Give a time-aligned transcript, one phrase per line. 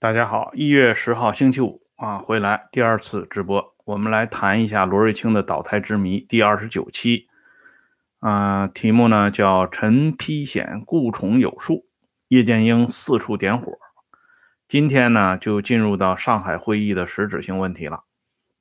[0.00, 7.28] 大家好，一月十号星期五啊，回来第二次直播，我们来谈一下罗瑞卿的倒台之谜第二十九期。
[8.20, 11.84] 啊，题目呢叫陈丕显故宠有术，
[12.28, 13.74] 叶剑英四处点火。
[14.66, 18.04] 今天呢就进入到上海会议的实质性问题了。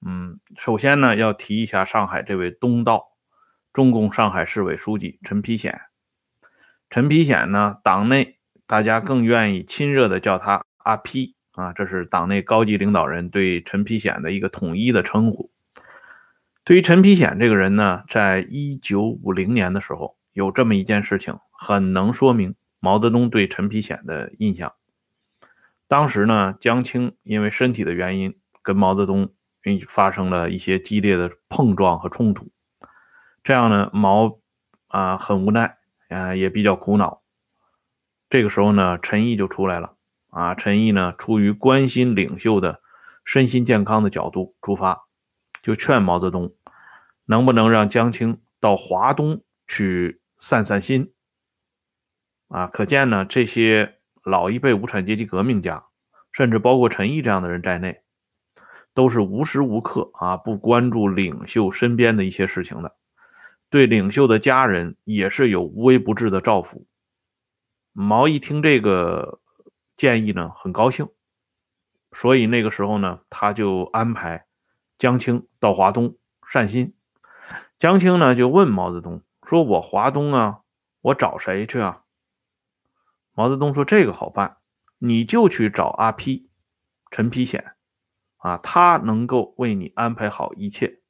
[0.06, 3.14] 嗯，首先呢要提一下上海这位东道，
[3.72, 5.80] 中共上海市委书记陈丕显。
[6.90, 10.66] 陈丕显呢，党内大家更愿意亲热的叫他。
[10.84, 15.52] 阿丕啊，这是党内高级领导人对陈丕显的一个统一的称呼。
[16.64, 24.74] 对于陈丕显这个人呢，在一九五零年的时候，有这么一件事情，很能说明毛泽东对陈丕显的印象。
[25.90, 29.34] 当时呢，江青因为身体的原因，跟毛泽东
[29.90, 32.50] 发生了一些激烈的碰撞和冲突。
[33.44, 34.40] 这样呢，毛
[34.88, 37.22] 啊很无奈，啊也比较苦恼。
[38.30, 39.96] 这个时候呢，陈毅就出来了。
[40.30, 42.82] 啊，陈毅呢，出于关心领袖的
[43.24, 45.08] 身心健康的角度出发，
[45.64, 46.54] 就劝毛泽东，
[47.26, 51.12] 能不能让江青到华东去散散心。
[52.48, 55.86] 啊，可见呢，这些老一辈无产阶级革命家，
[56.32, 58.04] 甚至包括陈毅这样的人在内，
[58.94, 62.96] 都是无时无刻啊不关注领袖身边的一些事情的，
[63.68, 66.86] 对领袖的家人也是有无微不至的照拂。
[67.94, 69.40] 毛一听这个。
[70.00, 71.10] 建议呢，很高兴，
[72.14, 74.48] 所以那个时候呢，他就安排
[74.98, 76.16] 江青到华东
[76.48, 76.96] 散心。
[77.78, 80.62] 江青呢就问毛泽东说：“我华东啊，
[81.02, 82.04] 我找谁去啊？”
[83.36, 84.60] 毛泽东说：“这个好办，
[85.00, 86.48] 你就去找阿丕，
[87.12, 87.76] 陈丕显
[88.38, 91.02] 啊，他能够为你安排好一切。”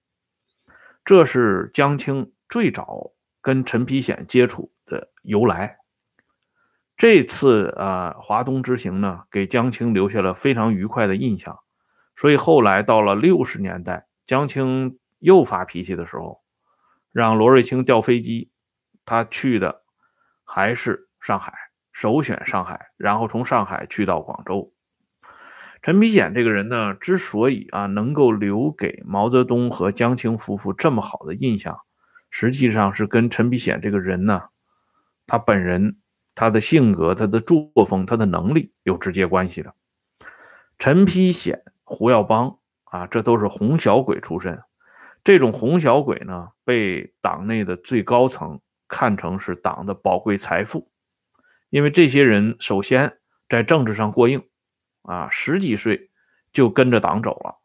[1.06, 5.79] 这是江青最早跟陈丕显接触的由来。
[7.00, 11.58] 这次啊，华东之行呢，给江青留下了非常愉快的印象。
[12.14, 16.42] 所以后来到了六十年代，江青又发脾气的时候，
[17.14, 18.52] 让罗瑞卿调飞机，
[19.06, 19.84] 他去的
[20.44, 21.54] 还是上海，
[21.94, 24.74] 首选上海，然后从上海去到广州。
[25.82, 31.80] 陈丕显这个人呢，之所以啊能够留给毛泽东和江青夫妇这么好的印象，
[32.30, 34.50] 实际上是跟陈丕显这个人呢，
[35.26, 35.96] 他本人。
[36.40, 39.76] 他的性格、他的作风、他的能力有直接关系的。
[40.78, 44.58] 陈丕显、胡耀邦啊，这都是红小鬼出身。
[45.22, 50.90] 这种红小鬼呢，被党内的最高层看成是党的宝贵财富，
[51.70, 53.18] 因为这些人首先
[53.50, 54.42] 在政治上过硬
[55.02, 56.10] 啊，十几岁
[56.54, 57.58] 就跟着党走了，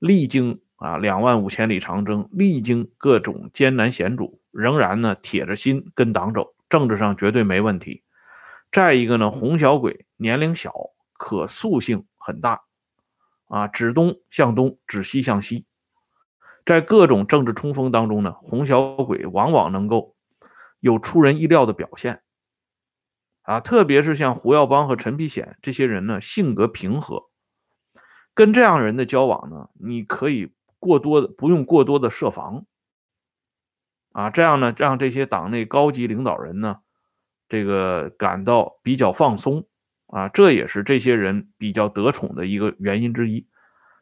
[0.00, 6.51] 历经啊两万五千里长征，历经各种艰难险阻，仍然呢铁着心跟党走。
[6.72, 8.02] 政治上绝对没问题。
[8.70, 10.72] 再一个呢，红小鬼年龄小，
[11.12, 12.62] 可塑性很大，
[13.48, 15.66] 啊，指东向东，指西向西，
[16.64, 20.16] 在各种政治冲锋当中呢，红小鬼往往能够
[20.80, 22.22] 有出人意料的表现，
[23.42, 27.24] 啊，特别是像胡耀邦和陈丕显这些人呢，性格平和，
[28.32, 32.64] 跟这样人的交往呢，你可以过多的不用过多的设防。
[34.12, 36.80] 啊，这样呢，让这些党内高级领导人呢，
[37.48, 39.66] 这个感到比较放松
[40.06, 43.48] 啊，这也是这些人比较得宠的一个原因之一。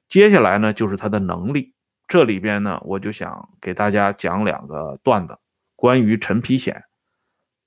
[0.08, 1.74] 接下来呢，就是他的能力。
[2.08, 5.38] 这里边呢，我就想给大家讲两个段子，
[5.76, 6.82] 关于陈丕显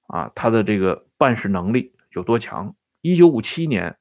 [0.07, 2.75] 啊，他的这个办事能力有多强。
[2.99, 3.97] 一九五七年，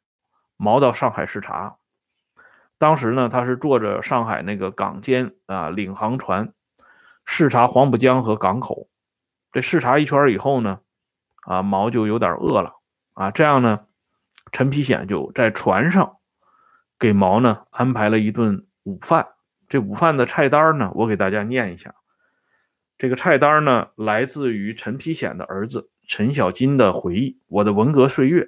[0.57, 1.77] 毛到上海视察，
[2.77, 6.53] 当时呢，他是坐着上海那个港间啊领航船。
[7.25, 8.89] 视察黄浦江和港口，
[9.53, 10.81] 这视察一圈以后呢，
[11.43, 12.75] 啊，毛就有点饿了
[13.15, 13.31] 啊。
[13.31, 13.87] 这样呢，
[14.51, 16.17] 陈丕显就在船上
[16.99, 19.29] 给毛呢安排了一顿午饭。
[19.69, 21.95] 这午饭的菜单呢，我给大家念一下。
[22.99, 28.43] 这个菜单呢，来自于陈丕显的儿子陈小金的回忆《我的文革岁月》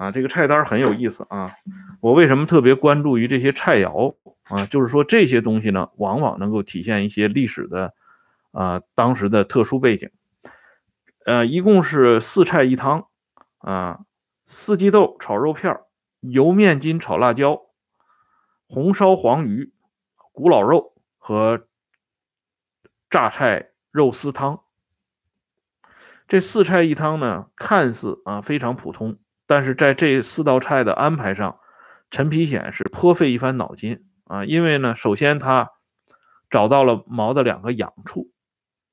[0.00, 0.10] 啊。
[0.10, 1.54] 这个菜单很有意思啊。
[2.00, 4.16] 我为什么特别关注于这些菜肴？
[4.44, 7.94] 啊，就是说这些东西呢，往往能够体现一些历史的，
[8.52, 10.10] 啊，当时的特殊背景。
[11.26, 13.06] 呃，一共是四菜一汤，
[13.58, 14.00] 啊，
[14.46, 15.78] 四季豆炒肉片
[16.20, 17.60] 油面筋炒辣椒，
[18.66, 19.72] 红烧黄鱼，
[20.32, 21.66] 古老肉和
[23.08, 24.62] 榨菜肉丝汤。
[26.26, 29.18] 这四菜一汤呢，看似啊非常普通，
[29.50, 31.58] 但是在这四道菜的安排上，
[32.08, 34.04] 陈丕显是颇费一番脑筋。
[34.26, 35.70] 啊，因为呢，首先他
[36.48, 38.30] 找到了毛的两个痒处，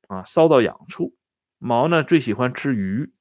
[0.08, 1.14] 啊，骚到痒处。
[1.60, 3.14] 毛呢最喜欢吃鱼，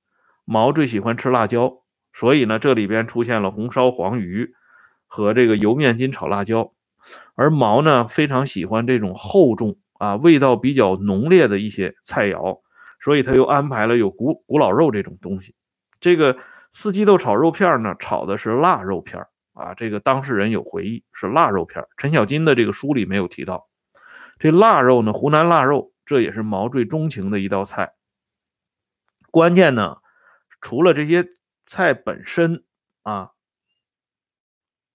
[0.46, 1.82] 毛最喜欢吃辣椒，
[2.14, 4.54] 所以呢，这里边出现了红烧黄鱼
[5.06, 6.72] 和这个油面筋炒辣椒。
[7.34, 12.62] 而毛呢，非常喜欢这种厚重啊、味道比较浓烈的一些菜肴，
[12.98, 15.54] 所以他又安排了有古古老肉这种东西。
[16.00, 16.38] 这个
[16.78, 19.72] 四季豆炒肉片呢，炒的是腊肉片啊。
[19.72, 23.70] 这个当事人有回忆是腊肉片，陈小金的这个书里没有提到。
[24.38, 27.94] 这腊肉呢，湖南腊肉，这也是毛最钟情的一道菜。
[29.30, 29.96] 关键呢，
[30.60, 31.26] 除了这些
[31.66, 32.62] 菜本身
[33.02, 33.30] 啊。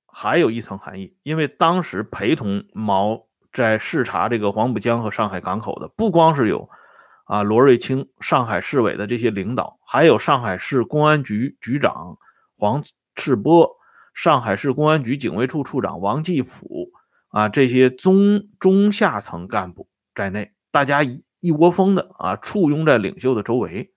[0.05, 6.69] 还有一层含义，因为当时陪同毛在视察这个黄浦江和上海港口的，不光是有
[7.31, 12.17] 啊罗瑞卿、上海市委的这些领导，还有上海市公安局局长
[12.57, 12.83] 黄
[13.15, 13.77] 赤波、
[14.13, 16.91] 上海市公安局警卫处处长王继普
[17.29, 23.93] 啊这些中中下层干部在内，大家一一窝蜂的啊簇拥在领袖的周围。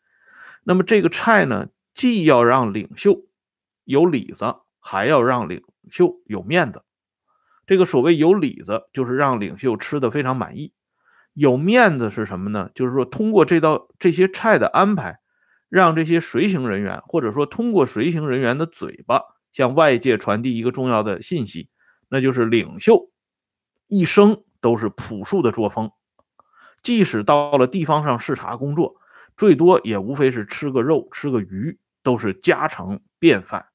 [0.62, 3.24] 那么这个菜呢，既要让领袖
[3.82, 5.64] 有里子，还要让领。
[5.82, 6.82] 领袖有面子，
[7.66, 10.72] 这个所谓有里子，就是让领袖吃的非常满意。
[11.34, 12.70] 有面子是什么呢？
[12.74, 15.18] 就是说通过这道这些菜的安排，
[15.68, 19.20] 让这些随行人员，或者说通过随行人员的嘴巴，
[19.52, 21.68] 向外界传递一个重要的信息，
[22.08, 23.10] 那就是领袖
[23.88, 25.90] 一生都是朴素的作风，
[26.82, 28.94] 即使到了地方上视察工作，
[29.36, 33.66] 最多也无非是吃个肉、吃个鱼，都是家常便饭。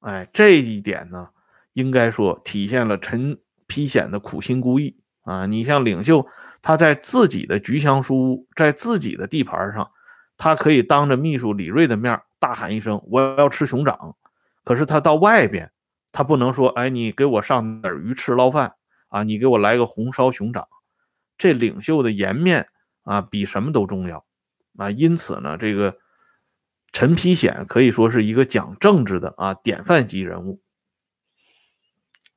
[0.00, 1.28] 哎，这一点呢，
[1.72, 3.38] 应该说体现了陈
[3.68, 4.96] 丕显的苦心孤诣
[5.28, 5.46] 啊！
[5.46, 6.26] 你像领袖，
[6.62, 9.90] 他在自己的菊香书屋，在自己的地盘上，
[10.36, 14.16] 他可以当着秘书李锐的面大喊一声：“我要吃熊掌。”
[14.64, 15.70] 可是他到外边，
[16.12, 18.74] 他不能说：“哎，你给我上点鱼翅捞饭
[19.08, 20.66] 啊，你给我来个红烧熊掌。”
[21.36, 22.68] 这领袖的颜面
[23.02, 24.24] 啊，比什么都重要
[24.76, 24.90] 啊！
[24.90, 25.98] 因此呢，这个。
[26.90, 30.62] 陈丕显可以说是一个讲政治的啊典范级人物。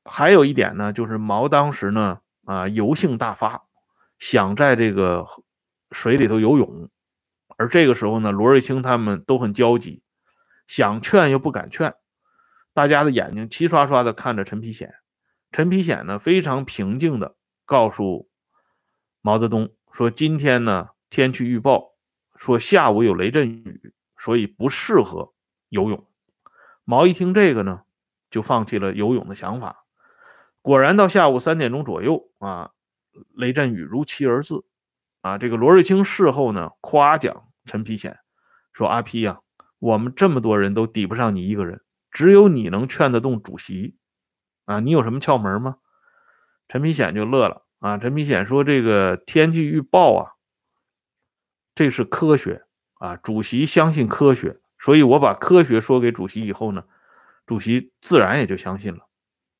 [0.03, 3.63] 还有一点呢，就是毛当时呢啊游性大发，
[4.19, 5.25] 想在这个
[5.91, 6.89] 水里头游泳，
[7.57, 10.03] 而这个时候呢，罗瑞卿他们都很焦急，
[10.67, 11.95] 想劝又不敢劝，
[12.73, 14.95] 大家的眼睛齐刷刷的看着陈丕显。
[15.51, 17.35] 陈丕显呢非常平静的
[17.65, 18.29] 告诉
[19.21, 21.93] 毛泽东说：“今天呢天气预报
[22.35, 25.33] 说下午有雷阵雨。”所以不适合
[25.69, 26.07] 游泳。
[26.83, 27.81] 毛一听这个呢，
[28.29, 29.80] 就放弃了游泳的想法。
[30.61, 32.71] 果然到下午三点钟左右啊，
[33.35, 34.55] 雷阵雨如期而至。
[35.21, 38.17] 啊，这个罗瑞卿事后呢夸奖陈丕显
[38.73, 39.41] 说：“阿丕呀，
[39.79, 43.95] 我们这么多人都抵不上你一个人，只有你能劝得动主席。
[44.65, 45.77] 啊，你有什么窍门吗？”
[46.67, 47.65] 陈丕显就乐了。
[47.79, 50.31] 啊，陈丕显说：“这个天气预报啊，
[51.75, 52.63] 这是科学。”
[53.01, 56.83] 啊，主席相信科学，所以我把科学说给主席以后呢，
[57.47, 59.07] 主席自然也就相信了。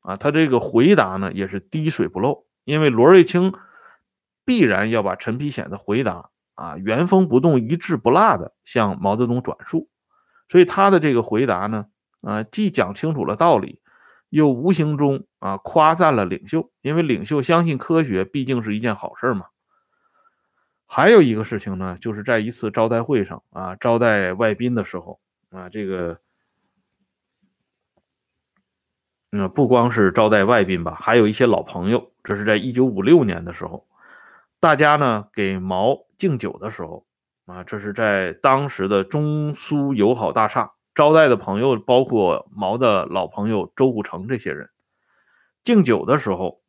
[0.02, 3.54] 啊，他这个回答呢也是滴水不漏，因为罗瑞卿
[4.44, 9.90] 必然要把陈丕显的回答啊原封不动、一字不落的向毛泽东转述，
[10.50, 11.86] 所以他的这个回答呢，
[12.22, 13.80] 啊，既讲清楚了道理，
[14.30, 19.46] 又无形中啊夸赞了领袖，因为领袖相信科学毕竟是一件好事嘛。
[20.88, 26.20] 还有一个事情呢，就是在一次招待会上啊，招待外宾的时候啊，这个，
[29.32, 32.12] 嗯，不光是招待外宾吧，还有一些老朋友。
[32.24, 33.88] 这是在一九五六年的时候，
[34.60, 37.06] 大家呢给毛敬酒的时候
[37.46, 44.70] 啊，这是在当时的中苏友好大厦招待的朋友，包括毛的老朋友周古城这些人
[45.64, 46.62] 敬酒的时候，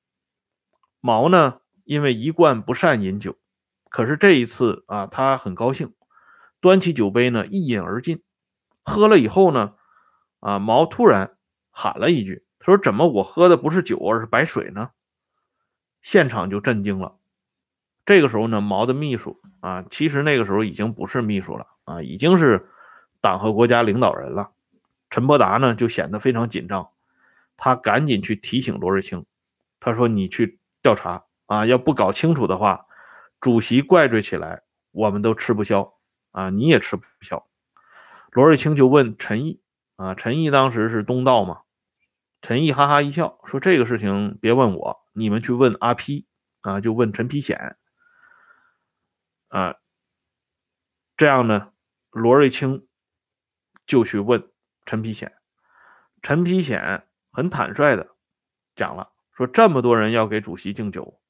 [1.01, 3.37] 毛呢因为一贯不善饮酒。
[3.89, 5.93] 可是这一次啊，他很高兴，
[6.61, 8.23] 端起酒杯呢，一饮而尽。
[8.85, 9.75] 喝了以后呢，
[10.41, 11.37] 啊，毛突然
[11.71, 14.91] 喊了一句：“说怎么我喝的不是酒，而是白水呢？”
[16.01, 17.17] 现场就震惊了。
[18.07, 22.69] 这个时候呢，毛的秘书啊，其实那个时候已经不是秘书了啊，已经是
[23.21, 24.53] 党和国家领导人了。
[25.11, 26.89] 陈伯达呢，就显得非常紧张，
[27.57, 29.27] 他赶紧去提醒罗瑞卿，
[29.79, 32.87] 他说：“你去调查啊，要不搞清楚的话。”
[33.43, 35.95] 主席怪罪起来，我们都吃不消
[36.31, 36.51] 啊！
[36.51, 37.45] 你也吃不消。
[38.31, 39.61] 罗瑞卿就问陈毅
[39.97, 41.63] 啊，陈毅当时是东道嘛？
[42.43, 46.27] 陈毅哈哈一笑说：“这个事情别问我，你们去问阿丕
[46.63, 47.77] 啊，就问陈丕显
[49.47, 49.77] 啊。”
[51.17, 51.73] 这样呢，
[52.11, 52.89] 罗瑞卿
[53.87, 54.51] 就去问
[54.85, 55.33] 陈丕显。
[56.21, 58.17] 陈丕显很坦率的
[58.75, 61.21] 讲了，说这么多人要给主席敬酒。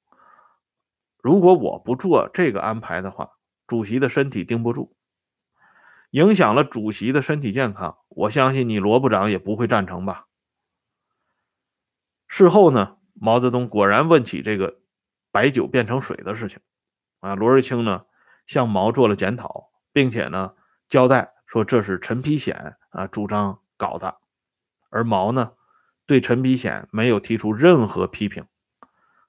[1.18, 3.32] 如果我不做这个安排的话，
[3.66, 4.96] 主席的身体盯不住，
[6.10, 10.26] 影响了主席的身体健康，我相信你罗部长也不会赞成吧。
[12.34, 14.78] 事后呢，毛泽东果然问起这个
[15.30, 16.60] 白酒变成水的事情，
[17.20, 18.06] 啊，罗瑞卿呢
[18.46, 20.54] 向毛做了检讨，并且呢
[20.88, 24.16] 交代说这是陈丕显啊主张搞的，
[24.88, 25.52] 而毛呢
[26.06, 28.46] 对陈丕显没有提出任何批评。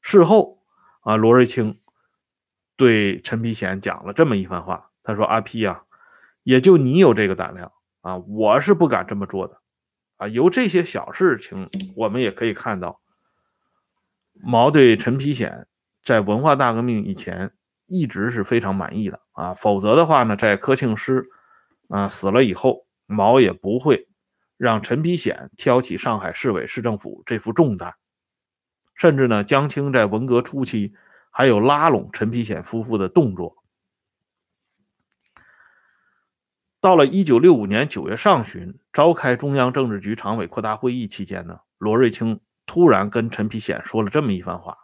[0.02, 0.64] 事后
[1.02, 1.82] 啊，罗瑞卿
[2.78, 5.84] 对陈丕显讲了这么一番话，他说：“阿丕呀，
[6.44, 9.60] 也就你有这个胆量啊，我是不敢这么做的。”
[10.24, 13.01] 啊，由这些小事情，我们也可以看到，
[14.42, 15.68] 毛对陈丕显
[16.01, 17.51] 在文化大革命以前
[17.88, 19.53] 一直是非常满意的啊。
[19.53, 21.25] 否则的话呢，在柯庆施
[21.89, 24.08] 啊死了以后，毛也不会
[24.56, 27.94] 让陈丕显挑起上海市委市政府这副重担。
[28.96, 30.94] 甚至呢，江青在文革初期
[31.32, 33.58] 还有拉拢陈丕显夫妇的动作。
[36.84, 44.80] 到了一九六五年九月上旬，召开中央政治局常委扩大会议期间呢，罗瑞卿突然跟陈丕显说了这么一番话。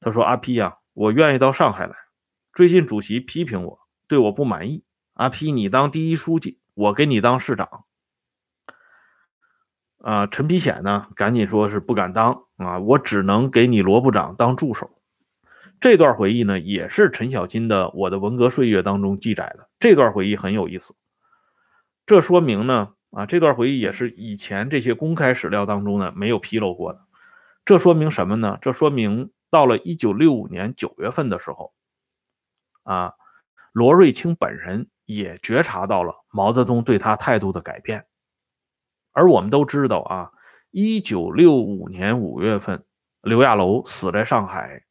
[0.00, 1.94] 他说：“阿丕呀，我愿意到上海来。
[2.54, 4.84] 最近主席批评我，对我不满意。
[5.12, 7.84] 阿丕，你当第一书记，我给你当市长。”
[10.00, 14.90] 啊，陈丕显呢，赶紧说是不敢当啊，我只能给你罗部长当助手。
[15.78, 19.68] 这段回忆呢，也是陈小金的《我的文革岁月》当中记载的。
[19.78, 20.94] 这段回忆很有意思。
[22.12, 27.06] 这说明呢，啊，这段回忆也是以前这些公开史料当中呢没有披露过的。
[27.64, 28.58] 这说明什么呢？
[28.60, 31.72] 这说明到了一九六五年九月份的时候，
[32.82, 33.14] 啊，
[33.72, 38.04] 罗瑞卿本人也觉察到了毛泽东对他态度的改变。
[39.12, 40.32] 而我们都知道啊，
[40.70, 42.84] 一九六五年五月份，
[43.22, 44.84] 刘亚楼死在上海，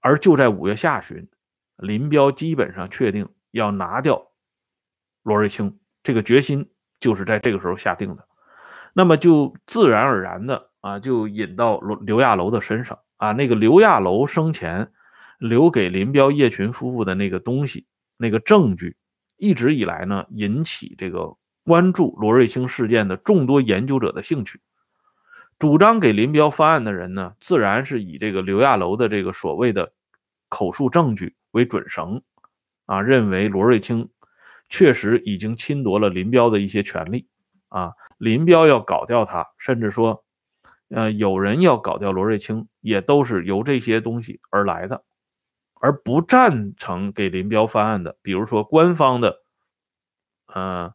[0.00, 1.28] 而就在五月下旬，
[1.76, 4.32] 林彪基本上确定要拿掉。
[5.24, 8.28] 罗瑞卿这个决心就是在这个时候下定的，
[8.92, 13.32] 那么就自然而然的啊，就引到刘刘亚楼的身上啊。
[13.32, 14.92] 那个刘亚楼生前
[15.38, 17.86] 留给林彪、叶群夫妇的那个东西，
[18.18, 18.96] 那个证据，
[19.36, 24.60] 一直以来呢，引起这个关注罗瑞卿事件的众多研究者的兴趣。
[25.58, 29.92] 主张给林彪翻案的人呢，自然是以这个刘亚楼的这个所谓的
[30.50, 32.22] 口述证据为准绳
[32.84, 34.10] 啊，认为罗瑞卿。
[34.68, 37.28] 确实已经侵夺了林彪的一些权利
[37.68, 37.92] 啊！
[38.18, 40.24] 林彪要搞掉他，甚至说，
[40.88, 45.04] 呃，有人要搞掉罗瑞卿，也都是由这些东西而来的。
[45.80, 49.42] 而不赞成给林彪翻案的，比如说官方的，
[50.46, 50.94] 呃，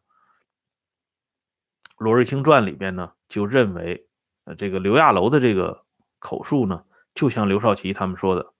[1.96, 4.08] 罗瑞卿传》里边呢，就认为，
[4.46, 5.84] 呃，这个刘亚楼的这个
[6.18, 6.82] 口述呢，
[7.14, 8.52] 就像刘少奇他们说的，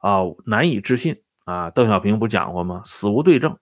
[0.00, 1.70] 啊，难以置信啊！
[1.70, 2.82] 邓小平不讲过吗？
[2.84, 3.56] 死无对证。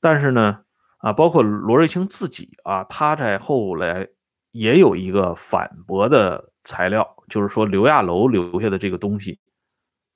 [0.00, 0.60] 但是呢，
[0.98, 4.08] 啊，包括罗瑞卿自己啊，他在后来
[4.52, 9.40] 也有一个反驳的材料，就是说刘亚楼留下的这个东西，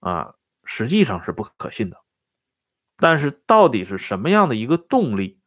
[0.01, 0.35] 啊，
[0.65, 1.97] 实际上是不可信的。
[2.97, 5.41] 但是到底是什么样的一个动力，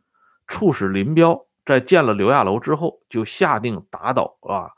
[0.48, 4.72] 促使林彪在见了刘亚楼之后就下定打倒啊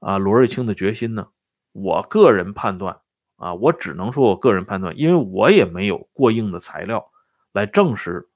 [0.00, 1.28] 啊罗瑞卿的决心呢？
[1.72, 3.00] 我个人判断
[3.36, 7.08] 啊，我只能说我个人判断，因为我也没有过硬的材料
[7.52, 8.28] 来证实。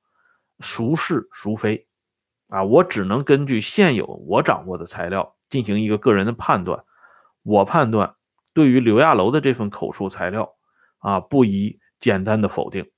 [0.63, 1.87] 孰是孰非
[2.49, 2.65] 啊？
[2.65, 6.85] 我只能根据现有我掌握的材料进行一个个人的判断。
[7.43, 8.15] 我判断，
[8.55, 10.55] 对于刘亚楼的这份口述材料
[10.99, 12.91] 啊，不宜简单的否定。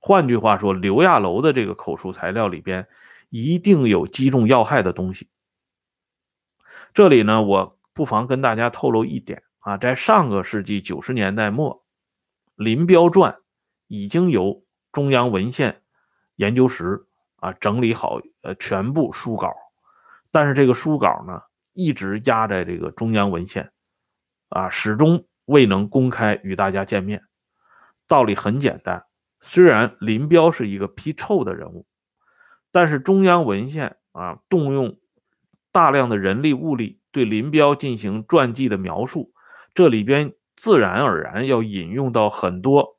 [0.00, 2.88] 换句话说，刘亚楼的这个口述材料里边
[3.30, 5.30] 一定有击中要害的东西。
[6.92, 11.76] 这里呢，我不妨跟大家透露一点啊，在上个世纪九十年代末，
[12.56, 13.32] 《林彪传》
[13.86, 15.83] 已经由中央文献。
[16.36, 19.54] 研究室啊，整理好呃全部书稿，
[20.30, 23.72] 但是这个书稿呢，一直压在这个中央文献
[24.48, 27.22] 啊，始终未能公开与大家见面。
[28.06, 29.06] 道理很简单，
[29.40, 31.86] 虽然林彪是一个批臭的人物，
[32.72, 34.98] 但是中央文献啊，动用
[35.72, 39.32] 大量的人力物力对林彪进行传记的描述，
[39.74, 42.98] 这里边自然而然要引用到很多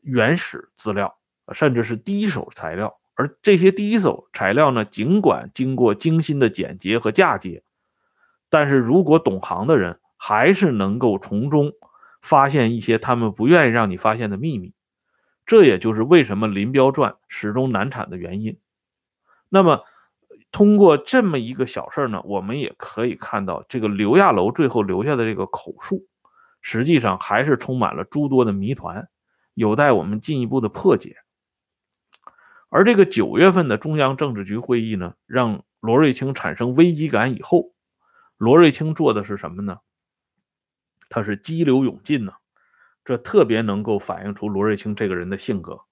[0.00, 1.18] 原始资料。
[1.52, 7.62] 甚至是第一手材料，而这些第一手材料呢，尽管经过精心的剪辑和嫁接，
[8.48, 11.72] 但是如果懂行的人，还是能够从中
[12.20, 14.72] 发现一些他们不愿意让你发现的秘密。
[15.44, 18.58] 这也就是为什么《林彪传》始终难产的原因。
[19.48, 19.82] 那么，
[20.52, 26.06] 通过这么一个小事呢，我们也可以看到，这个刘亚楼最后留下的这个口述，
[26.60, 29.08] 实际上还是充满了诸多的谜团，
[29.54, 31.16] 有待我们进一步的破解。
[32.74, 37.74] 而这个九月份的中央政治局会议呢，让罗瑞卿产生危机感以后，
[38.38, 39.80] 罗瑞卿做的是什么呢？
[41.10, 42.32] 他是激流勇进呢，
[43.04, 45.82] 这特别能够反映出罗瑞卿这个人的性格。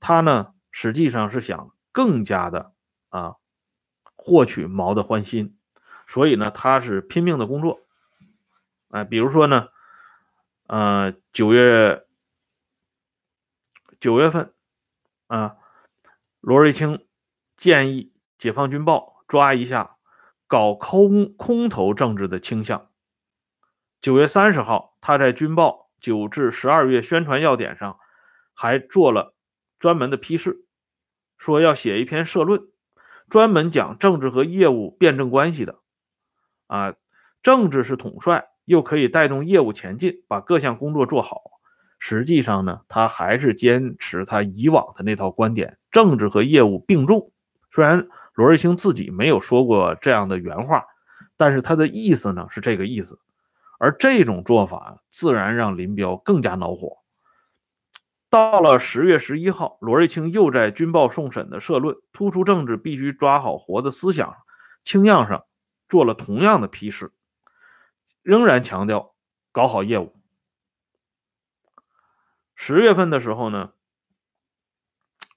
[0.00, 2.74] 他呢，实际上是想更加的
[3.08, 3.36] 啊，
[4.14, 5.56] 获取毛的欢心，
[6.06, 7.80] 所以呢，他是拼命的工作。
[8.90, 9.68] 哎，比如说呢，
[10.66, 12.04] 呃，九月
[13.98, 14.52] 九月份
[15.28, 15.56] 啊。
[16.42, 17.06] 罗瑞卿
[17.56, 19.98] 建议《解放军报》抓一下
[20.48, 22.90] 搞空空头政治的倾向。
[24.00, 27.96] 九月三十号，他在《军报》九至十二月宣传要点上
[28.54, 29.36] 还做了
[29.78, 30.66] 专门的批示，
[31.38, 32.60] 说要写一篇社论，
[33.30, 35.78] 专门讲政治和业务辩证关系的。
[36.66, 36.96] 啊，
[37.40, 41.40] 政治是统帅，又可以带动业务前进，把各项工作做好。
[42.00, 47.30] 实际上呢，他还是坚持他以往的那套观点，政治和业务并重。
[47.70, 50.84] 虽然罗瑞卿自己没有说过这样的原话，
[51.36, 53.20] 但是他的意思呢是这个意思。
[53.78, 56.98] 而这种做法自然让林彪更加恼火。
[58.30, 64.36] 到了十月十一号，罗瑞卿又在《军报》送审的社论“突出政治必须抓好活的思想”
[64.84, 65.44] 清样上
[65.88, 67.12] 做了同样的批示，
[68.22, 69.14] 仍然强调
[69.50, 70.14] 搞好业务。
[72.54, 73.72] 十月份的时候呢，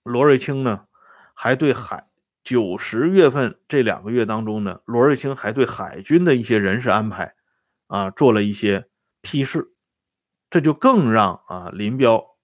[0.06, 0.86] 罗瑞卿呢
[1.34, 2.08] 还对海
[2.44, 7.36] 九十月份这两个月当中呢，罗瑞卿还对海军的一些人事安排
[7.88, 8.88] 啊做了一些
[9.22, 9.74] 批示，
[10.50, 12.38] 这就更让啊林彪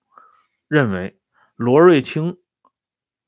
[0.68, 1.22] 认为
[1.56, 2.42] 罗瑞卿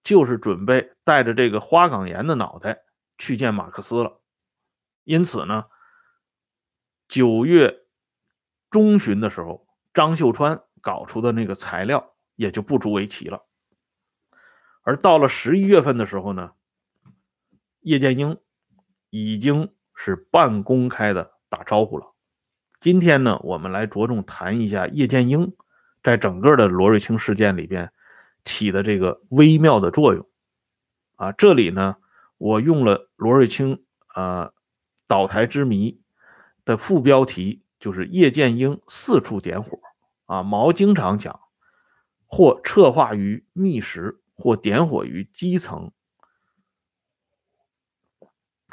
[0.01, 2.79] 就是准备带着这个花岗岩的脑袋
[3.17, 4.19] 去见马克思了。
[5.03, 5.65] 因此呢，
[7.07, 7.85] 九月
[8.71, 10.61] 中旬的时候，张秀川。
[10.81, 13.41] 搞出的那个材料也就不足为奇了。
[14.83, 16.51] 而到了十一月份的时候呢，
[17.79, 18.37] 叶剑英
[19.09, 22.13] 已经是半公开的打招呼了。
[22.79, 25.55] 今天呢，我们来着重谈一下叶剑英
[26.01, 27.91] 在整个的罗瑞卿事件里边
[28.43, 30.27] 起的这个微妙的作用。
[31.15, 31.95] 啊，这里呢，
[32.37, 34.51] 我用了罗瑞卿啊
[35.07, 36.01] 倒台之谜
[36.65, 39.79] 的副标题，就是叶剑英四处点火。
[40.25, 41.39] 啊，毛经常讲，
[42.25, 45.91] 或策划于密室，或点火于基层。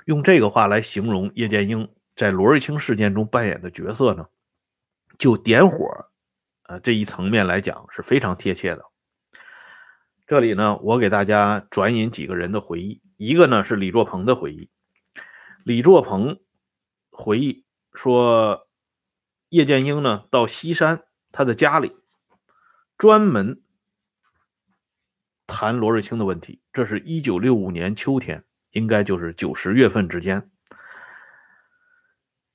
[0.07, 4.29] 用这个话来形容叶剑英在罗瑞卿事件中扮演的角色呢，
[5.19, 6.11] 就点火，
[6.65, 8.85] 呃，这一层面来讲是非常贴切的。
[10.27, 14.71] 这里呢，我给大家转引几个人的回忆，一个呢是李作鹏的回忆。
[15.65, 16.41] 李作鹏
[17.11, 18.69] 回忆说，
[19.49, 21.05] 叶剑英呢到西山。
[21.33, 21.97] 他的家里
[22.99, 23.63] 专门
[25.51, 26.63] 谈罗瑞卿的问题。
[26.73, 30.49] 这是一九六五年秋天，应该就是九十月份之间。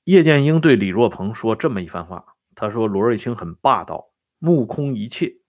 [0.04, 5.40] 叶剑英对李若鹏说这么一番话：“他说罗瑞卿很霸道，目空一切，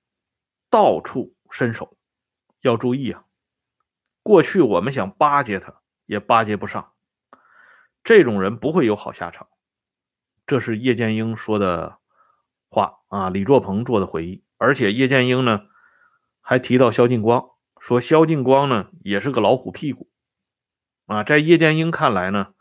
[0.69, 1.97] 到处伸手。
[2.59, 3.23] 要注意啊，
[4.21, 6.91] 过去我们想巴结他，也巴结不上。
[8.03, 9.47] 这种人不会有好下场。”
[10.45, 11.99] 这是叶剑英说的。
[12.69, 15.67] 话啊，李作鹏做的回忆，而且叶剑英呢
[16.49, 20.09] 还提到萧劲光，说萧劲光呢也是个老虎屁股
[21.05, 21.21] 啊。
[21.25, 22.53] 在叶剑英看来呢，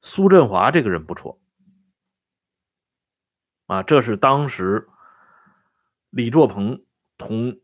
[0.00, 1.42] 苏振华这个人不错
[3.66, 3.82] 啊。
[3.82, 4.88] 这是当时
[6.08, 6.86] 李作鹏
[7.18, 7.60] 同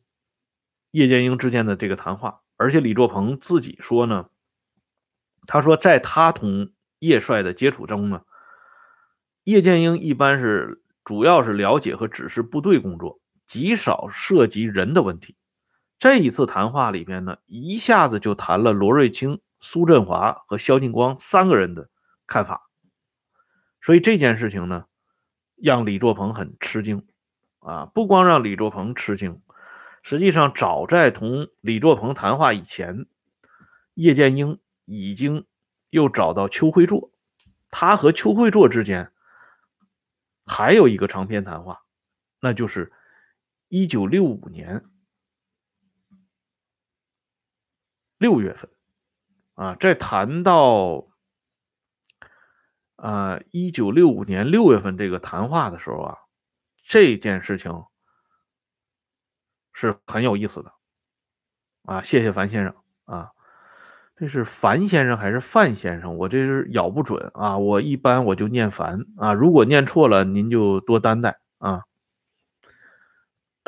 [0.90, 4.28] 叶剑英之间的这个谈话，而且李作鹏自己说呢，
[5.46, 8.26] 他说在他同叶帅的接触中呢，
[9.44, 10.82] 叶剑英一般是。
[11.02, 13.19] 主要是了解和指示部队工作，
[13.50, 15.34] 极少涉及人的问题。
[15.98, 21.90] 这一次谈话里边呢，一下子就谈了罗瑞卿、苏振华和肖劲光三个人的
[22.28, 22.70] 看法。
[23.80, 24.84] 所以这件事情呢，
[25.56, 27.08] 让李作鹏很吃惊
[27.58, 27.86] 啊！
[27.86, 29.42] 不光让李作鹏吃惊，
[30.04, 33.06] 实际上早在同李作鹏谈话以前，
[33.94, 35.44] 叶剑英已经
[35.88, 37.10] 又找到邱会作，
[37.72, 39.10] 他和邱会作之间。
[40.46, 41.80] 还有一个长篇谈话，
[42.38, 42.92] 那就是
[43.70, 44.84] 一九六五年
[48.18, 48.68] 六月份
[49.54, 51.06] 啊，在谈到
[52.96, 56.18] 啊一九六五年六月份这个谈话的时候啊，
[56.84, 57.84] 这件事情
[59.72, 60.72] 是很有意思的
[61.84, 62.02] 啊。
[62.02, 63.30] 谢谢樊先生啊。
[64.16, 66.16] 这是樊先生还是范先生？
[66.18, 67.56] 我这是咬不准啊！
[67.56, 71.84] 我一般我就念樊啊，如果念错了，您就多担待啊。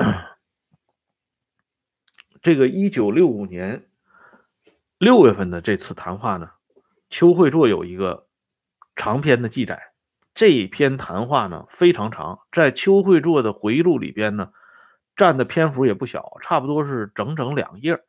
[2.42, 3.88] 这个一九六五年
[4.98, 6.50] 六月份的这次谈话呢，
[7.08, 8.26] 邱会作有一个
[8.96, 9.92] 长篇的记载。
[10.34, 14.52] 这一篇谈话呢非常长，在邱会作的回忆录里边呢，
[15.14, 18.02] 占的篇幅也不小，差不多是整整两页。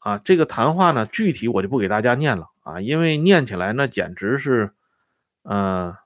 [0.00, 4.74] 啊，这个谈话呢，具体我就不给大家念了啊，因为念起来那简直是，
[5.42, 5.96] 呃，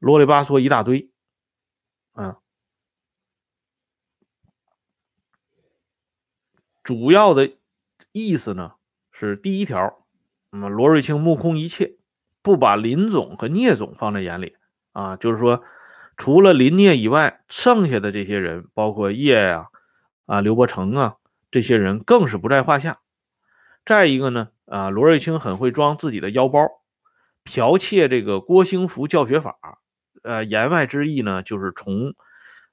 [0.00, 1.12] 啰里吧嗦一大堆。
[2.14, 2.34] 嗯，
[6.84, 7.50] 主要的
[8.12, 8.74] 意思呢
[9.10, 10.06] 是第一条，
[10.50, 11.96] 那么罗瑞卿目空一切。
[12.42, 14.54] 不把林总和聂总放在眼里
[14.92, 15.62] 啊，就是说，
[16.18, 19.68] 除了林聂以外，剩下的这些人，包括叶呀、
[20.26, 21.16] 啊刘伯承啊，
[21.50, 23.00] 这些人更是不在话下。
[23.86, 26.68] 再一个呢，啊罗瑞卿很会装自己的腰包，
[27.46, 29.56] 剽窃这个郭兴福教学法，
[30.22, 32.12] 呃，言外之意呢，就是从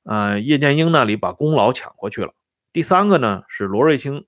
[0.04, 2.34] 呃叶剑英那里把功劳抢过去了。
[2.74, 4.26] 第三个呢，是罗瑞卿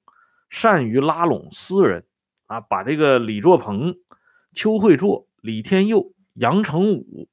[0.49, 2.05] 善于拉拢私人
[2.47, 3.95] 啊，把这个李作鹏、
[4.53, 5.27] 邱会作。
[5.41, 7.27] 李天佑、杨成武、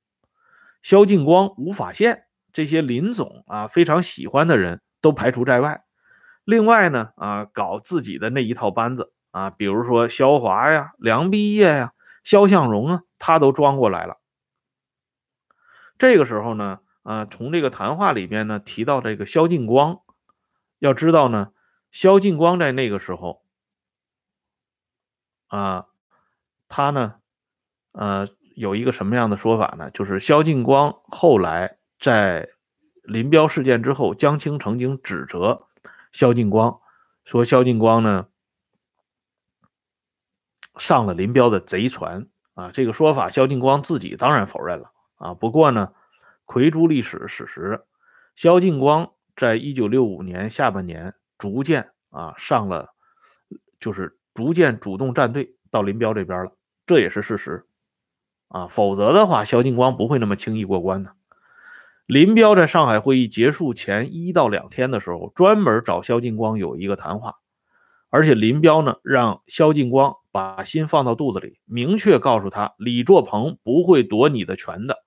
[0.82, 5.84] 萧劲光、吴法宪这些林总啊非常喜欢的人都排除在外。
[6.42, 11.92] 另外呢啊，搞自己的那一套班子啊，比如说萧华呀、梁毕业呀、
[12.24, 14.16] 肖向荣啊，他都装过来了。
[15.96, 20.00] 这个时候呢啊，从这个谈话里边呢提到这个萧劲光，
[20.80, 21.52] 要知道呢，
[21.92, 23.44] 萧劲光在那个时候
[25.46, 25.86] 啊，
[26.66, 27.14] 他呢。
[27.92, 29.90] 呃，有一个什么样的说法呢？
[29.90, 32.48] 就是萧劲光后来在
[33.02, 35.66] 林彪事件之后，江青曾经指责
[36.12, 36.80] 萧劲光，
[37.24, 38.28] 说萧劲光呢
[40.76, 42.70] 上了林彪的贼船啊。
[42.70, 45.34] 这个说法，萧劲光自己当然否认了啊。
[45.34, 45.92] 不过呢，
[46.44, 47.84] 魁诸历史史实，
[48.36, 52.90] 萧劲光在一九六五年下半年逐渐啊上了，
[53.78, 56.52] 就是逐渐主动站队到林彪这边了，
[56.84, 57.66] 这也是事实。
[58.48, 61.14] 啊，否则的话，萧劲光不会那么轻易过关的。
[62.04, 67.36] 林彪在上海会议结束前一到两天的时候，专门找萧劲光有一个谈话，
[68.10, 75.02] 而且林彪呢让萧劲光把心放到肚子里，明确告诉他李作鹏不会夺你的权的，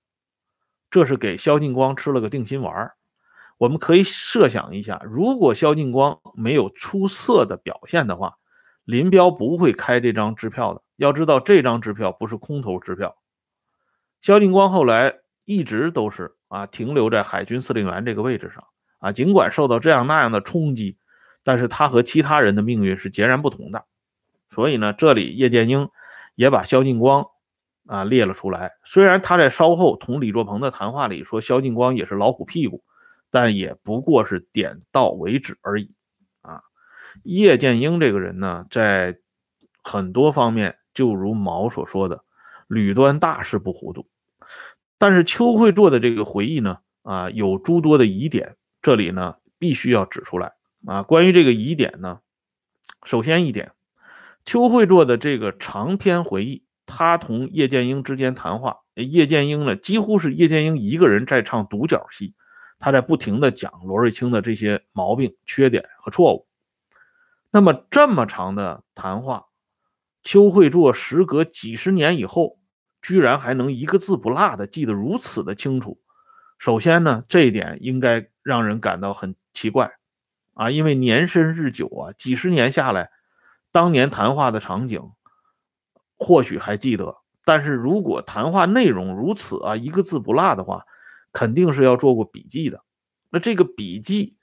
[0.90, 2.94] 这是给萧劲光吃了个定心丸。
[3.58, 8.36] 我们可以设想一下，如果萧劲光没有出色的表现的话，
[8.84, 10.82] 林彪不会开这张支票的。
[10.96, 13.16] 要知道，这张支票不是空头支票。
[14.22, 18.64] 萧劲光后来一直都是啊停留在海军司令员这个位置上
[19.00, 20.98] 啊，尽管受到这样那样的冲击，
[21.44, 23.86] 但是他和其他人的命运是截然不同的。
[24.50, 25.90] 所以呢，这里叶剑英
[26.36, 27.26] 也把萧劲光
[27.88, 28.72] 啊列了出来。
[28.84, 32.84] 虽然他在稍后同李作鹏的谈话里说萧劲光也是老虎屁股，
[33.34, 35.92] 但也不过是点到为止而已
[36.44, 36.62] 啊。
[37.24, 39.18] 叶剑英这个人呢，在
[39.84, 42.24] 很多方面就如毛所说的，
[42.68, 44.08] 吕端大事不糊涂。
[45.00, 50.54] 但是邱会作的这个回忆呢，啊，有诸多的疑点，这里呢必须要指出来
[50.86, 51.02] 啊。
[51.02, 52.20] 关于这个疑点呢，
[53.04, 53.72] 首先一点，
[54.46, 62.36] 邱会作的这个长篇回忆，他同叶剑英之间谈话，叶剑英呢几乎是叶剑英一个人在唱独角戏，
[62.84, 66.46] 他在不停的讲罗瑞卿的这些毛病、缺点和错误。
[67.50, 69.46] 那么这么长的谈话，
[70.22, 72.60] 邱慧作时隔几十年以后。
[73.06, 76.00] 居然还能一个字不落的记得如此的清楚，
[76.58, 79.92] 首先呢，这一点应该让人感到很奇怪，
[80.54, 83.12] 啊，因为年深日久啊，几十年下来，
[83.74, 85.12] 当年谈话的场景
[86.18, 90.86] 或许还记得，但是如果谈话内容如此啊，一个字不落的话，
[91.34, 92.82] 肯定是要做过笔记的。
[93.30, 94.38] 那这个笔记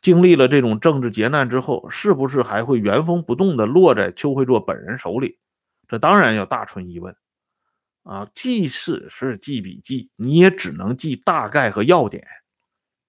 [0.00, 5.38] 经历了这种政治劫难之后，是不是还会原封不动的落在邱会作本人手里？
[5.86, 7.14] 这当然要大存疑问。
[8.04, 12.24] 啊，即使是记笔记，你也只能记大概和要点，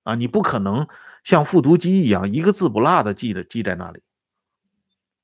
[0.02, 0.88] 啊，你不可能
[1.24, 4.02] 像复读机一样一个字不落的记的记在那里。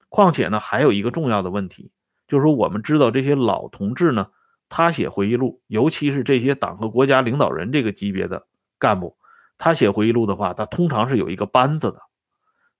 [0.09, 1.91] 况且呢，还有一个重要的问题，
[2.27, 4.29] 就是说我们知道这些老同志呢，
[4.75, 8.47] 他写回忆录，尤其是这些党和国家领导人这个级别的
[8.79, 9.15] 干部，
[9.55, 11.99] 他写回忆录的话，他通常是有一个班子的，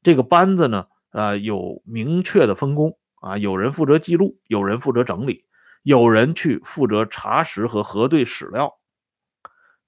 [0.02, 5.46] 这个班子呢，啊，有明确的分工啊，有人负责记录，有人负责整理。
[5.84, 8.74] 有人去负责查实和核对史料，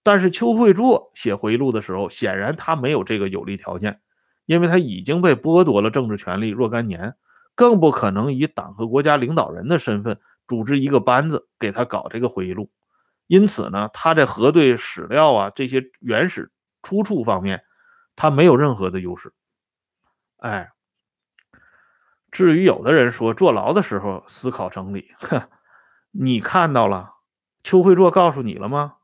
[0.04, 4.00] 但是邱会作写回忆录的时候，显然他没有这个有利条件，
[4.46, 7.16] 因为他已经被剥夺了政治权利若干年，
[7.56, 12.72] 更不可能以党和国家领导人的身份组织一个班子给他搞这个回忆录。
[13.28, 16.52] 因此呢，他在核对史料啊这些原始
[16.84, 17.64] 出处方面，
[18.16, 19.34] 他没有任何的优势。
[20.38, 20.72] 哎，
[22.30, 25.50] 至于有的人说坐牢的时候思考整理，哼，
[26.12, 27.16] 你看到了，
[27.64, 28.98] 邱会作告诉你了吗？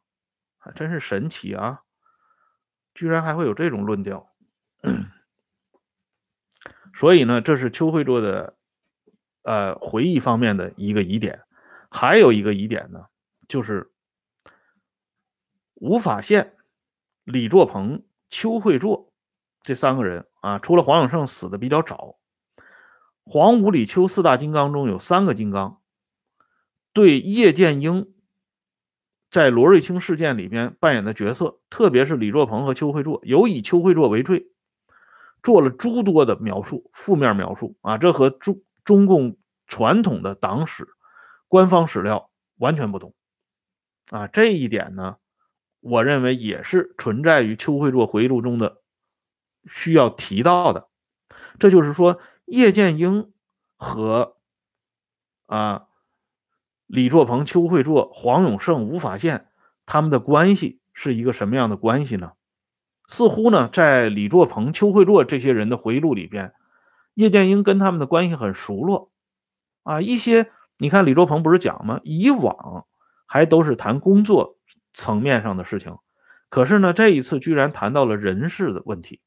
[0.59, 1.81] 还真是神奇啊！
[2.93, 4.31] 居然还会有这种论调。
[6.93, 8.55] 所以呢，这是邱会作的
[9.43, 11.41] 呃回忆方面的一个疑点。
[11.89, 13.05] 还有一个疑点呢，
[13.47, 13.91] 就是
[15.75, 16.55] 吴法宪、
[17.23, 19.11] 李作鹏、邱会作
[19.61, 22.17] 这三个人啊，除了黄永胜死的比较早，
[23.25, 25.81] 黄五李邱四大金刚中有三个金刚
[26.93, 28.13] 对叶剑英。
[29.29, 34.51] 在罗瑞卿事件里边扮演的角色，特别是李作鹏和邱会作，有以邱会作为罪，
[35.41, 40.87] 做了诸多的描述，负面描述啊，这和朱中共传统的党史、
[41.47, 43.13] 官方史料完全不同
[44.09, 44.27] 啊。
[44.27, 45.17] 这一点呢，
[45.79, 48.81] 我认为也是存在于邱会作回忆录中的
[49.69, 50.89] 需要提到的。
[51.59, 53.31] 这就是说，叶剑英
[53.75, 54.37] 和
[55.45, 55.87] 啊。
[56.93, 59.47] 李作鹏、邱会作、黄永胜、吴法宪，
[59.85, 62.33] 他们的关系是一个什么样的关系呢？
[63.07, 66.53] 似乎呢，在李作鹏、邱会作这些人的回忆录里边，
[67.13, 69.11] 叶剑英跟他们的关系很熟络
[69.83, 70.01] 啊。
[70.01, 71.99] 一些你看，李卓鹏不是讲吗？
[72.03, 72.85] 以往
[73.25, 74.57] 还都是谈工作
[74.93, 75.97] 层面上的事情，
[76.49, 79.21] 可是呢，这一次居然谈到了人事的问题。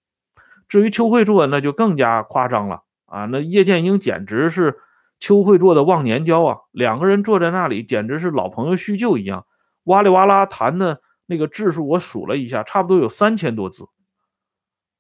[0.68, 3.27] 至于邱会作，那就更加夸张了啊！
[3.27, 4.81] 那叶剑英简直是。
[5.20, 9.47] 邱会作的忘年交啊，两个人坐在那里，简直是老朋友叙旧一样，
[9.85, 13.87] 哇里哇啦谈的那个字数，我数了一下，差不多有三千多字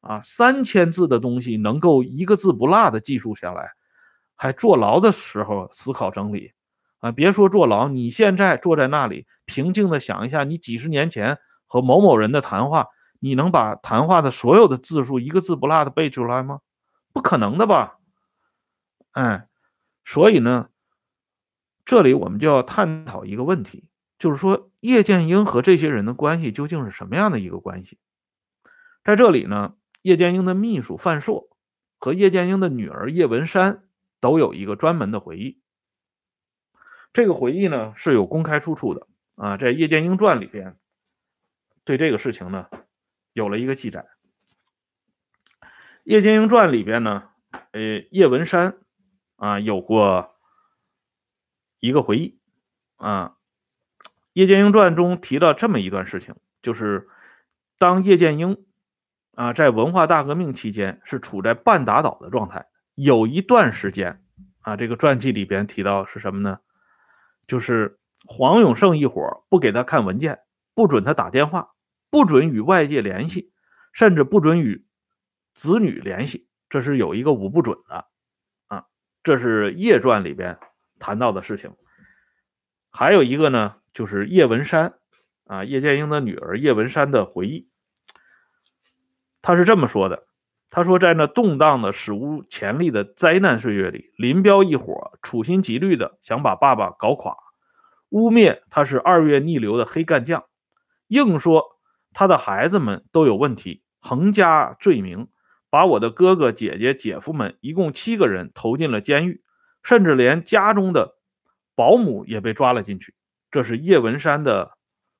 [0.04, 3.72] 啊，三千字的东西能够一个字不落的记述下来，
[4.36, 6.52] 还坐牢的时候思考整理
[6.98, 12.88] 啊，别说坐牢，你现在坐在那里，平静的想一下，你几十年前和某某人的谈话，
[13.18, 16.60] 你能把谈话的所有的字数一个字不落的背出来吗？
[17.12, 17.98] 不可能的吧？
[19.12, 19.48] 哎。
[20.06, 20.68] 所以呢，
[21.86, 23.88] 这里我们就要探讨一个问题，
[24.18, 27.98] 就是说叶剑英和这些人的关系究竟是什么样的一个关系？
[29.02, 31.48] 在这里呢，叶剑英的秘书范硕
[31.98, 33.84] 和叶剑英的女儿叶文山
[34.20, 35.62] 都有一个专门的回忆。
[37.14, 40.76] 这个回忆呢是有公开出处的啊，在《叶剑英传》里边，
[41.84, 42.68] 对这个事情呢
[43.32, 44.06] 有了一个记载。
[46.04, 47.30] 《叶剑英传》里边呢，
[47.72, 48.78] 呃，叶文山。
[49.36, 50.36] 啊，有过
[51.80, 52.38] 一个回忆
[52.96, 53.36] 啊，
[54.32, 57.08] 《叶剑英传》中提到这么一段事情，就是
[57.76, 58.64] 当叶剑英
[59.34, 64.22] 啊在文化大革命期间是处在半打倒的状态，有一段时间
[64.60, 66.60] 啊，这个传记里边提到是什么呢？
[67.46, 70.40] 就是黄永胜一伙不给他看文件，
[70.74, 71.74] 不准他打电话，
[72.10, 73.52] 不准与外界联系，
[73.92, 74.86] 甚至不准与
[75.52, 78.06] 子女联系，这是有一个五不准的
[78.68, 78.86] 啊。
[79.22, 80.58] 这是叶传里边
[80.98, 81.74] 谈到的事情，
[82.90, 84.94] 还有一个呢，就是叶文山
[85.44, 87.68] 啊，叶剑英的女儿叶文山的回忆。
[89.46, 90.26] 他是这么说的
[90.70, 97.36] ：“他说，在那动荡的、史无前例的灾难岁月里，林彪一伙处心积虑的想把爸爸搞垮，
[98.08, 100.44] 污蔑他是二月逆流的黑干将，
[101.08, 101.62] 硬说
[102.14, 105.28] 他的孩子们都有问题，横加罪名。”
[105.68, 109.42] 把我的哥哥姐姐姐夫们一共七个人投进了监狱，
[109.82, 111.16] 甚至连家中的
[111.74, 113.14] 保姆也被抓了进去。
[113.50, 114.78] 这是叶文山的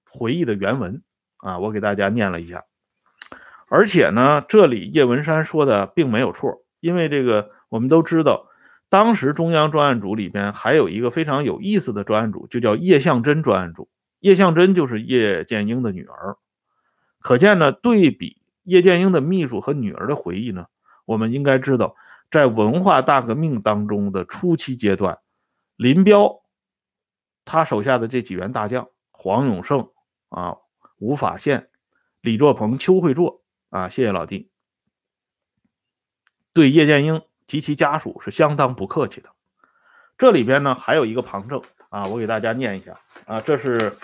[0.08, 1.02] 回忆的原文
[1.38, 2.64] 啊，我给大家念了一下。
[3.68, 8.46] 而且呢，这里叶文山说的并没有错，因为这个我们都知道，
[8.88, 13.88] 当时中央专案组里边还有一个非常有意思的专案组，就叫叶向真专案组。
[14.20, 16.38] 叶向真就是叶剑英的女儿，
[17.20, 18.40] 可见呢，对比。
[18.62, 20.64] 叶剑英的秘书和女儿的回忆呢？
[21.04, 21.94] 我们应该知道，
[22.30, 25.18] 在文化大革命当中的初期阶段，
[25.76, 26.42] 林彪
[27.44, 29.90] 他手下的这几员大将黄永胜
[30.30, 30.56] 啊、
[30.98, 31.68] 吴法宪、
[32.22, 33.42] 李作鹏、邱会作
[33.74, 34.52] 啊，谢谢老弟，
[36.52, 39.30] 对叶剑英及其家属是相当不客气的。
[40.16, 41.60] 这里边呢还有一个旁证
[41.90, 43.96] 啊，我给大家念一下啊，这是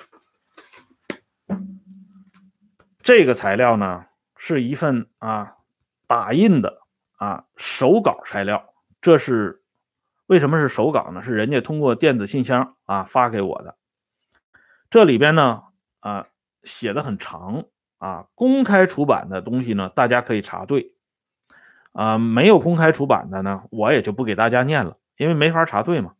[3.04, 4.06] 这个材料呢。
[4.42, 5.58] 是一份啊
[6.06, 6.80] 打印的
[7.18, 9.62] 啊手稿材料，这是
[10.24, 11.22] 为什么是手稿呢？
[11.22, 13.76] 是人家通过电子信箱啊发给我的。
[14.88, 15.64] 这里边呢
[15.98, 16.26] 啊
[16.64, 17.66] 写的很长
[18.00, 20.94] 啊，公开出版的东西呢大家可以查对
[21.92, 26.14] 啊，没有公开出版的呢我也就不给大家念了，因为没法查对嘛。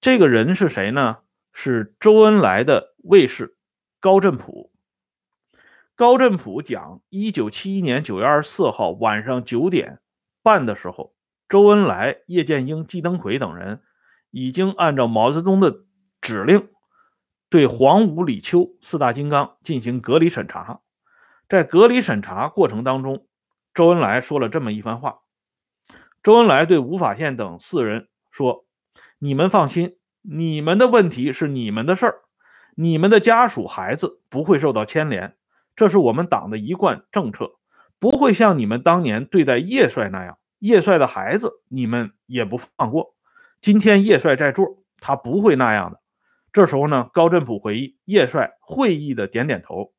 [0.00, 1.18] 这个人是谁呢？
[1.52, 3.56] 是周恩来的卫士
[4.00, 4.72] 高振普。
[5.94, 10.00] 高振普讲，一九七一年九月二十四号晚上九点
[10.42, 11.14] 半的时候，
[11.48, 13.82] 周恩来、叶剑英、季登奎等人
[14.30, 15.84] 已经按照毛泽东的
[16.20, 16.68] 指令，
[17.48, 20.80] 对黄武、李秋四大金刚进行隔离审查。
[21.48, 23.26] 在隔离审查过程当中，
[23.74, 25.20] 周恩来说了这么一番话。
[26.22, 28.66] 周恩来对吴法宪等四人说
[29.18, 32.14] ：“你们放心，你们的问题是你们的事儿，
[32.74, 35.36] 你们的家属孩子不会受到牵连，
[35.76, 37.56] 这是我们党的一贯政策，
[37.98, 43.14] 不会像你们当年对待叶帅那样，叶帅的孩子你们也不放过。
[43.60, 46.00] 今天叶帅在座，他不会那样的。”
[46.52, 49.93] 这时候呢，高振普回忆，叶帅会意的点点头。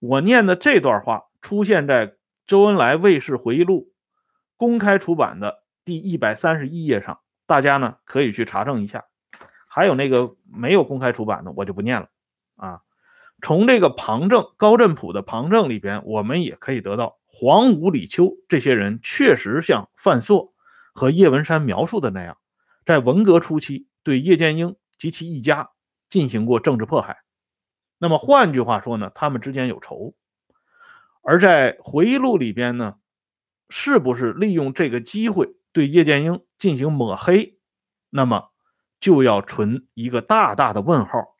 [0.00, 3.92] 我念的这段话出现在周恩来卫士回忆录
[4.56, 5.62] 公开出版的。
[5.82, 9.06] 第一百三十一页上，大家呢可以去查证一下。
[9.66, 12.08] 还有那个没有公开出版的，我就不念了
[12.56, 12.82] 啊。
[13.42, 20.52] 从这个旁证高振普的旁证里边，我们也可以得到黄武、李秋这些人确实像范硕
[20.92, 22.36] 和叶文山描述的那样，
[22.84, 25.70] 在文革初期对叶剑英及其一家
[26.08, 27.18] 进行过政治迫害。
[28.00, 30.16] 那么换句话说呢，他们之间有仇。
[31.22, 32.96] 而在回忆录里边呢，
[33.68, 35.54] 是不是利用这个机会？
[35.72, 37.58] 对叶剑英进行抹黑，
[38.08, 38.50] 那么
[38.98, 41.36] 就要存一个大大的问号。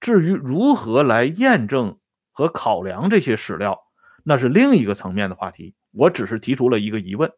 [0.00, 1.98] 至于如何来验证
[2.32, 3.80] 和考量这些史料，
[4.24, 5.74] 那是另一个层面的话题。
[5.92, 7.32] 我只是提出了一个疑问。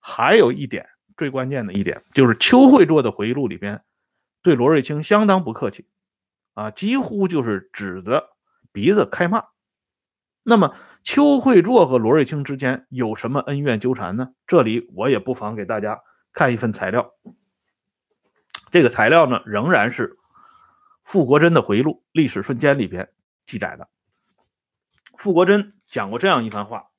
[0.00, 3.84] 还有一点最关键的一点，就是邱会作的回忆录里边
[4.42, 5.86] 对罗瑞卿相当不客气，
[6.54, 8.30] 啊，几乎就是指着
[8.72, 9.44] 鼻子开骂。
[10.42, 10.76] 那么。
[11.02, 14.34] 邱会作和罗瑞卿之间有什么恩怨纠缠呢？
[14.46, 16.02] 这里我也不妨给大家
[16.34, 17.14] 看一份材料。
[18.70, 20.18] 这个材料呢，仍然是
[21.02, 23.10] 傅国珍的回忆录《历史瞬间》里边
[23.46, 23.88] 记载的。
[25.16, 26.90] 傅国珍讲过这样一番话，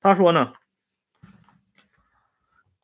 [0.00, 0.52] 他说呢，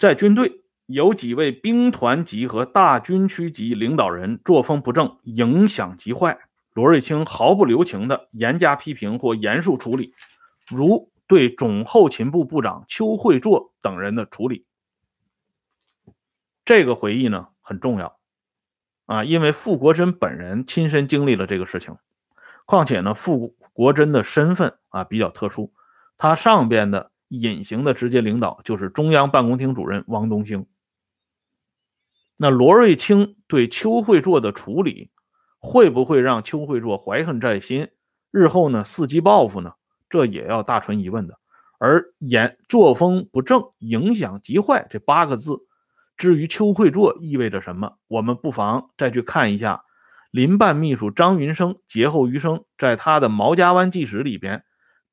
[0.00, 6.38] 在军队有几位兵团级和大军区级领导人作风不正，影响极坏。
[6.72, 10.14] 罗瑞卿毫不留情的严加批评或严肃处理，
[10.66, 14.64] 如对总后勤部部长邱会作等人的处理。
[16.64, 18.18] 这个回忆呢很重要
[19.04, 21.96] 啊，因为傅国珍本人亲身经历了这个事情。
[22.64, 25.70] 况且呢，傅国珍的身份啊比较特殊，
[26.16, 30.64] 他上边的隐形的直接领导就是中央办公厅主任汪东兴。
[32.38, 35.10] 那罗瑞卿对邱会作的处理。
[35.60, 37.88] 会不会让邱会作怀恨在心，
[38.30, 39.72] 日后呢伺机报复呢？
[40.08, 41.34] 这也要大存疑问的。
[41.80, 45.58] 而言作风不正，影响极坏这八个字，
[46.16, 49.82] 至于邱会作意味着什么，我们不妨再去看一下
[50.30, 54.62] 林办秘书张云生劫后余生在他的《毛家湾纪实》里边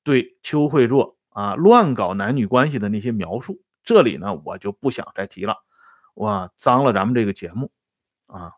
[0.03, 3.63] 对邱会作啊乱搞男女关系的那些描述。
[3.83, 5.55] 这里呢我就不想再提了，
[6.15, 7.71] 哇，脏了咱们这个节目
[8.25, 8.51] 啊。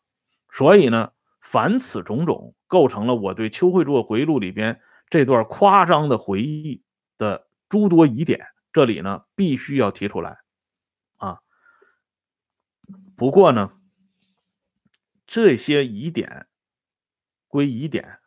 [0.51, 1.11] 所以呢。
[1.39, 6.83] 凡此种种，构成了我对邱会作回忆录里边这段夸张的回忆
[7.17, 8.47] 的诸多疑点。
[8.73, 10.39] 这里呢，必须要提出来
[11.15, 11.39] 啊。
[13.15, 13.71] 不过呢，
[15.25, 16.47] 这些疑点
[17.47, 18.19] 归疑点，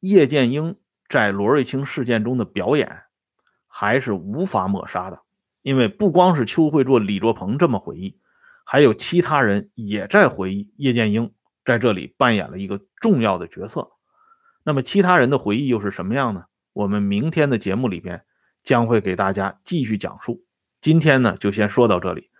[0.00, 3.02] 叶剑英在罗瑞卿事件中的表演
[3.66, 5.22] 还是无法抹杀的。
[5.60, 8.18] 因为不光是邱慧作、李作鹏这么回忆，
[8.72, 11.30] 还有其他人也在回忆叶剑英。
[11.62, 13.90] 在这里扮演了一个重要的角色。
[14.64, 16.44] 那么其他人的回忆又是什么样呢？
[16.72, 18.24] 我们明天的节目里边
[18.64, 20.42] 将会给大家继续讲述。
[20.80, 22.30] 今天呢，就先说到这里。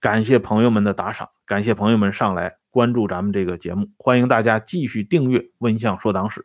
[0.00, 6.42] 感谢朋友们的打赏，感谢朋友们上来关注咱们这个节目，欢迎大家继续订阅《温相说党史》。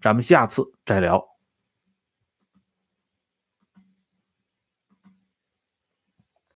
[0.00, 1.31] 咱们下次再聊。